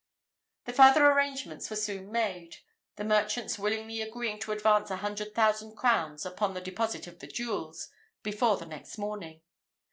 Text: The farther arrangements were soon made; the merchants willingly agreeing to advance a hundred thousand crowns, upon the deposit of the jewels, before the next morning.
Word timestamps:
The 0.65 0.73
farther 0.73 1.05
arrangements 1.11 1.69
were 1.69 1.75
soon 1.75 2.11
made; 2.11 2.55
the 2.95 3.03
merchants 3.03 3.59
willingly 3.59 4.01
agreeing 4.01 4.39
to 4.39 4.51
advance 4.51 4.89
a 4.89 4.95
hundred 4.95 5.35
thousand 5.35 5.75
crowns, 5.75 6.25
upon 6.25 6.55
the 6.55 6.59
deposit 6.59 7.05
of 7.05 7.19
the 7.19 7.27
jewels, 7.27 7.87
before 8.23 8.57
the 8.57 8.65
next 8.65 8.97
morning. 8.97 9.41